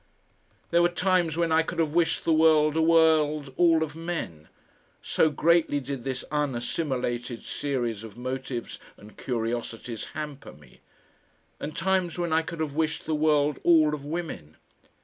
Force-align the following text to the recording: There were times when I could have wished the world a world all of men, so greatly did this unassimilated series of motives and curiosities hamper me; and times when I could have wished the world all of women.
There 0.71 0.81
were 0.81 0.89
times 0.89 1.37
when 1.37 1.51
I 1.51 1.61
could 1.61 1.77
have 1.77 1.93
wished 1.93 2.25
the 2.25 2.33
world 2.33 2.75
a 2.75 2.81
world 2.81 3.53
all 3.55 3.83
of 3.83 3.95
men, 3.95 4.47
so 4.99 5.29
greatly 5.29 5.79
did 5.79 6.03
this 6.05 6.25
unassimilated 6.31 7.43
series 7.43 8.03
of 8.03 8.17
motives 8.17 8.79
and 8.97 9.15
curiosities 9.15 10.05
hamper 10.15 10.53
me; 10.53 10.79
and 11.59 11.75
times 11.75 12.17
when 12.17 12.33
I 12.33 12.41
could 12.41 12.61
have 12.61 12.73
wished 12.73 13.05
the 13.05 13.13
world 13.13 13.59
all 13.63 13.93
of 13.93 14.03
women. 14.03 14.57